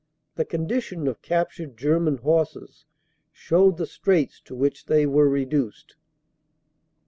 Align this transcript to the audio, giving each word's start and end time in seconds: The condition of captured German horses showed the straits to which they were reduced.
The 0.33 0.45
condition 0.45 1.07
of 1.07 1.21
captured 1.21 1.77
German 1.77 2.17
horses 2.17 2.85
showed 3.31 3.77
the 3.77 3.85
straits 3.85 4.41
to 4.45 4.55
which 4.55 4.87
they 4.87 5.05
were 5.05 5.29
reduced. 5.29 5.95